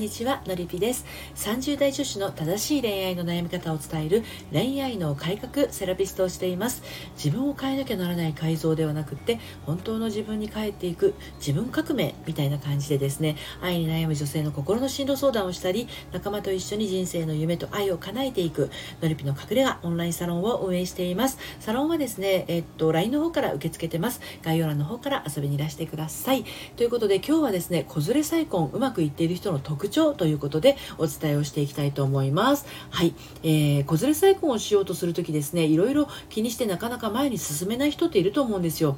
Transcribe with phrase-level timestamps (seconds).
[0.00, 1.04] にちはのりぴです。
[1.34, 6.82] 30代女子の正しい恋愛の悩み方を伝える恋愛の改革セラピストをしています。
[7.22, 18.70] 自分を変えなきゃならない改造ではなくって本当の自分に帰っていく自分革命みたいな感じでですね愛に悩む女性の心の進路相談をしたり仲間と一緒に人生の夢と愛を叶えていく
[19.02, 21.36] のりぴの隠れ家オンラインサロンを運営しています。
[21.60, 24.22] サロンはですねえっと LINE の方から受け付けてます。
[24.42, 26.46] 概要欄の方から遊びにいらしてください。
[26.76, 32.66] ということで今日はですね子連れ再婚うまくいっている人の特徴ということでお伝えをしていきたいと思います。
[32.88, 38.96] はい、えー、子連れ再婚をしようとする時ですね、いろいろ気にしてなかなか前に進めない人っていると思うんですよ。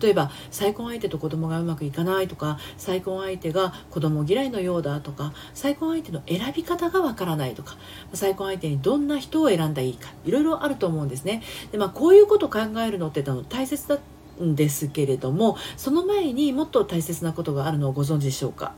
[0.00, 7.76] 例えば再婚相手と子供がうまくいかないとか再婚相手が子供嫌いのようだとか再婚相手の選び方がわからないとか
[8.14, 13.98] 再婚相手にどんな人を選んだらいいかいろいろあると思うんですねで、まあ、こういうことを考えるのって大切だ
[14.40, 18.74] んですけれどもその前にもっと大切なことがあるのをご存知でしょうか？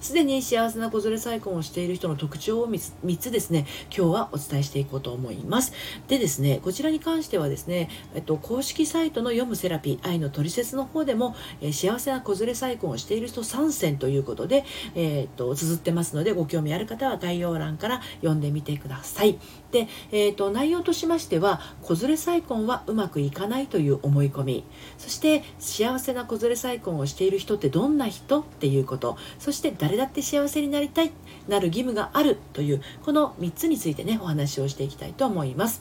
[0.00, 3.66] すでに幸せな子連れ再婚をしている人の特徴を 3, 3つですね。
[3.96, 5.72] 今日はお伝えしていこうと思います。
[6.08, 19.38] でですねこちらに関してはですね、えっと、公式サイトの読むセラピー愛のトリセツの方でも、えー、幸せな子連れ再婚をしている人参戦ということで、えー、っと綴ってますのでご興味ある方は概要欄から読んでみてください。
[19.70, 24.64] で、えー、っと内容としましては子連れ再婚はうまくいかないという思い込み。
[24.98, 29.16] そして幸せな子連れ再婚をしている人ってどんな人っていうこと。
[29.38, 31.12] そして誰だって幸せになりたい
[31.46, 35.80] なる義務があるというこの3つについてねお話をしていきたいと思います。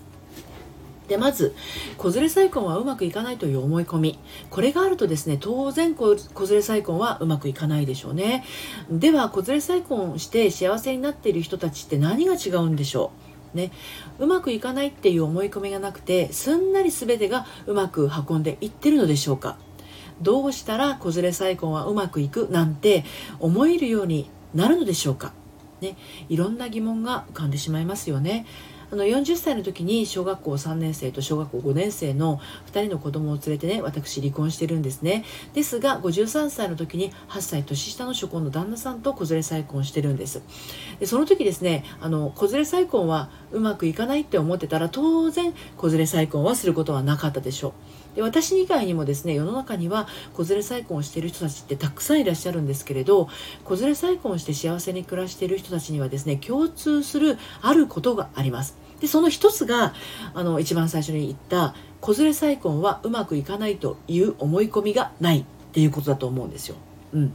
[1.08, 1.56] でまず
[1.98, 4.20] 子連れ再婚はうまくいかないという思い込み。
[4.52, 8.44] これがあるとですね当然子連れ再婚はうまくいかないでしょうね。
[8.92, 13.12] では子連れ再婚して幸せになっている人たちって何が違うんでしょ
[13.54, 13.58] う？
[13.58, 13.72] ね、
[14.20, 19.58] うまくいかないっていう思い込みがなくてすんなり全てがうまく運んでいってるのでしょうか？
[20.22, 23.04] どうしたら子連れ再婚はうまくいくなんて
[23.40, 25.34] 思えるようになるのでしょうか、
[25.82, 25.98] ね、
[26.30, 28.46] いろんな疑問が浮かんでしまいますよね。
[28.92, 32.40] あの40歳の時に小学校3年生と小学校5年生の
[32.72, 35.26] 2人の子供を連れてね私離婚してるんですね。
[35.54, 40.42] ですが53歳の時に8歳年下の初婚の旦那さんと子連れ再婚してるんです。
[41.00, 48.05] でその時ですねあの子連れ再婚はうまくいかないって思ってたら当然子連れ再婚はすることはなかったでしょう。
[48.16, 53.30] で私以外にもですね世の中には子連れ再婚をしている人たちってたくさんいらっしゃるんですけれど
[53.64, 59.94] 子連れ再婚して幸せに暮らしている人たちにはですね共通するあることがありますでその一つが
[60.34, 66.76] あの一番最初に言った子連れ再婚はうまくいかないという思い込みがないっていうことだと思うんですよ。
[67.14, 67.34] うん、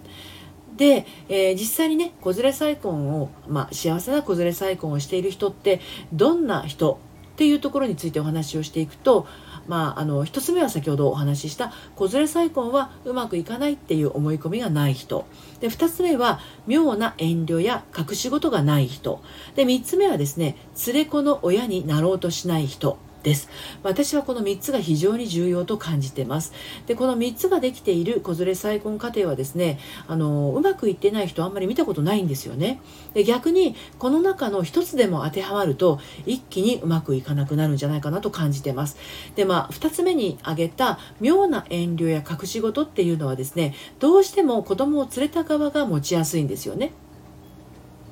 [0.77, 5.81] で、えー、実際にね子連れ再婚を、まあ、幸せな子連れ再婚をしている人って
[6.13, 6.99] どんな人
[7.41, 9.27] っていうところについてお話をしていくと
[9.67, 15.27] まあ、あの1つ目は先ほどお話しした子連れ再婚はうまくいかないっていう思い込みがない人。
[15.61, 19.23] で2つ目は妙な遠慮や隠し事がない人。
[19.55, 20.57] で3つ目はですね
[20.87, 22.99] 連れ子の親になろうとしない人。
[23.23, 23.49] です。
[23.83, 26.53] 私はこの3つが非常に重要と感じてます。
[26.87, 32.81] でこの3つができている子連れ再婚家庭はですねあのうまくいってない人あんまり見たことないんですよね。
[33.15, 38.97] で逆にこの中の1つでも当てはまると一気にうまくいかなくなるんじゃないかなと感じてます。
[39.37, 46.93] でまあ2つ目に挙げた妙な遠慮や隠し事っていうのはですねどうしても子供を連れた側が持ちやすいんですよね。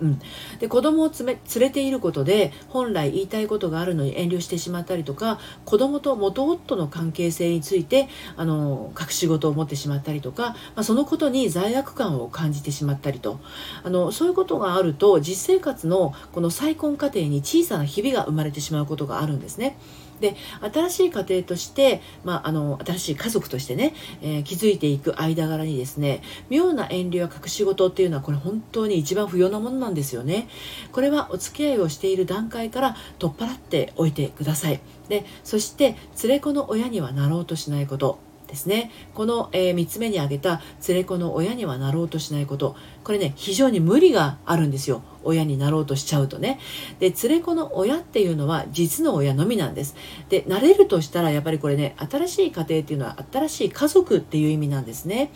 [0.01, 0.21] うん、
[0.59, 13.41] で子供をつめ連れていることで本来言いたいことがあるのに遠慮してしまったりとか子供と元夫の関係性についてあの隠し事を持ってしまったりとか、まあ、そのことに罪悪感を感じてしまったりと
[13.83, 19.77] あのそういうことがあると実生活のこの再婚家庭に小さなひびが生まれてしまうことがあるんですね。
[20.21, 20.37] で
[20.73, 30.49] 新しい家庭として、まあ、あの新しい家族としてね、えー、築いていく間柄にですね妙な遠慮や隠し事っていうのはこれ本当に一番不要なものなんですよね。
[30.93, 34.81] これはお付き合いをしている段階から取っ払っておいてください。
[35.09, 38.28] でそして連れ子の親にはなろうとしないこと。
[38.49, 38.91] ですね。
[39.15, 42.75] この、えー、3つ目に挙げた連れ子の親にはなろうとしないこと。
[43.05, 45.03] これね非常に無理があるんですよ。
[45.23, 46.59] 親になろうとしちゃうとね。
[46.99, 49.95] で連れ子の親っていうのは実の親のみなんです。
[50.29, 55.31] でなれるとしたらやっぱりこれね新しい家庭っていうのは新しい家族っていう意味なんですね。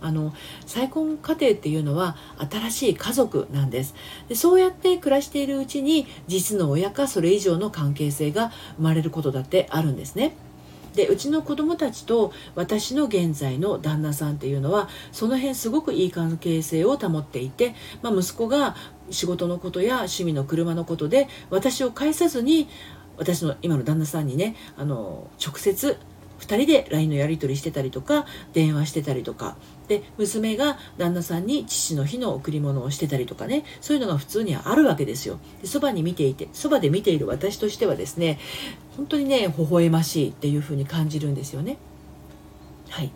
[0.00, 0.34] あの
[0.66, 2.16] 再婚家庭っていうのは
[2.50, 3.94] 新しい家族なんです。
[4.28, 10.36] でそうやって暮らしているうちに実の親かそれ以上の関係性が生まれることだってあるんですね。
[10.96, 18.74] でうちの子供たちと私の現在の旦那さんっていうのはその辺すごくいい関係性を保っていて、まあ、息子が
[19.10, 22.68] 仕事のことや趣味の車のことで私を介さずに
[23.18, 25.96] 私の今の旦那さんにねあの直接
[26.40, 29.56] 2人で LINE のやり取りしてたりとか電話してたりとか。
[29.88, 33.64] で娘が旦那さんに父の日の贈り物をしてたりとかね。
[33.80, 35.38] そういうのが普通にはあるわけですよ。
[35.62, 38.38] でそばに見ていてそばで見ている私としてはですね
[38.96, 41.78] 本当にね微笑ましいっていうふうに感じるんですよね。
[42.88, 43.12] はい。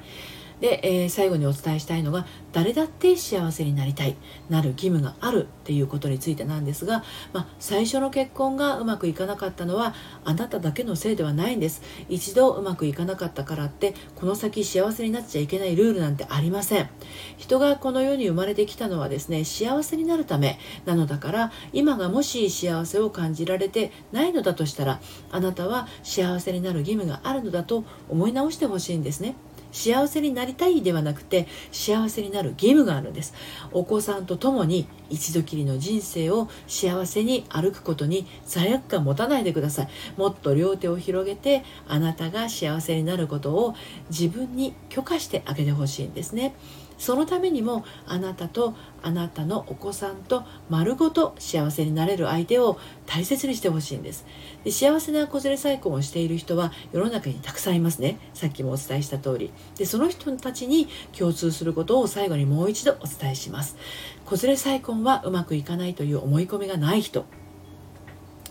[0.60, 4.16] で、えー、最後にお伝えしたいのが誰だって幸せになりたい
[4.48, 11.82] なる義務があるっていうことについてなんですが、まあ、最初の結婚がうまくいかなかったのはあなただけのせいではないんです。
[12.08, 16.88] 一度うまくいかなかったからってこの先幸せになっちゃいけないルールなんてありません。
[17.36, 29.34] 人がこの世に生まれてきたのはですね幸せになるためなのだから今がもし幸せを感じられてないのだとしたらあなたは幸せになる義務があるのだと思い直してほしいんですね。
[29.72, 33.34] 幸せになりたいではなくて幸せになる義務があるんです。
[33.72, 39.88] お子さんと共に一度きりの人生を幸せに歩くことに罪悪感持たないでください。
[40.16, 43.74] もっと両手を広げてあなたが幸せになることを
[44.10, 46.54] 自分に許可してあげてほしいんですね。
[47.00, 54.26] そのためにもあなたとあなたのお子さんと丸ごと幸せになれる相手を大切にしてほしいんです。
[54.64, 58.18] で幸せな子連れ再婚をしている人は世の中にたくさんいますね。
[58.34, 59.50] さっきもお伝えした通り。
[59.78, 60.88] でその人たちに
[61.18, 63.78] 共通することを最後にもう一度お伝えします。
[64.26, 67.24] 子連れ再婚はうまくいかないという思い込みがない人。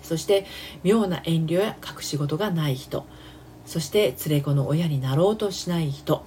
[0.02, 0.48] そして
[0.84, 3.06] 妙な遠慮や隠し事がない人。
[3.68, 6.24] そして連れ子の親になろうとしない人。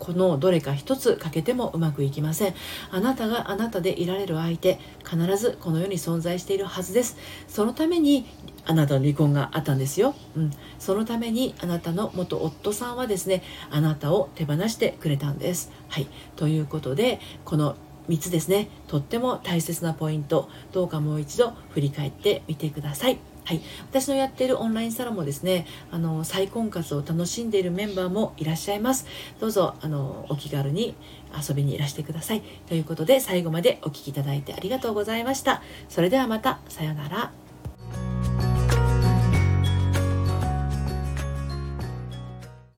[0.00, 2.54] このどれか一つ欠けてもうまくいきません。
[2.90, 7.16] あなたがあなたでいられる相手必ずこの世に存在しているはずです。
[7.46, 8.26] そのために
[8.66, 15.70] あなたの離婚があったんですよ、うん、そのためにあなたの元夫さんはですねあなたを手放してくれたんです。
[15.88, 16.08] はい。
[16.36, 17.76] ということでこの
[18.08, 18.68] 3つですね。
[18.88, 20.48] とっても大切なポイント。
[20.72, 23.29] どうかもう一度振り返ってみてください。
[23.50, 29.06] はい、私のやっているオンラインサロンもですねあの再婚活を楽しんでいるメンバーもいらっしゃいます。
[29.40, 30.94] どうぞあのお気軽に
[31.36, 32.42] 遊びにいらしてください。
[32.68, 35.62] ということで最後までお聴きいただいてありがとうございました。
[35.88, 37.49] それではまたさようなら。